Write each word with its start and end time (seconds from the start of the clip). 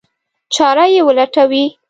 چاره 0.55 0.85
یې 0.93 1.01
ولټوي. 1.07 1.65